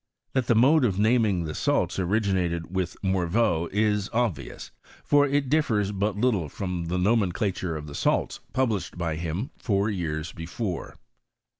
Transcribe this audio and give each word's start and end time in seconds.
That 0.33 0.47
the 0.47 0.55
mode 0.55 0.83
of 0.83 0.97
naming 0.97 1.43
the 1.43 1.53
salts 1.53 1.99
originated 1.99 2.75
with 2.75 2.97
Mor 3.03 3.27
veau 3.27 3.69
is 3.71 4.09
obvious; 4.11 4.71
for 5.03 5.27
it 5.27 5.47
differs 5.47 5.91
but 5.91 6.17
little 6.17 6.49
from 6.49 6.85
the 6.85 6.97
nomenclature 6.97 7.75
of 7.77 7.85
the 7.85 7.93
salts 7.93 8.39
published 8.51 8.97
by 8.97 9.17
him 9.17 9.51
four 9.59 9.91
yean 9.91 10.23
before. 10.35 10.97